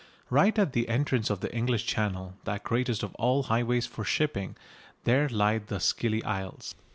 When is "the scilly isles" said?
5.59-6.73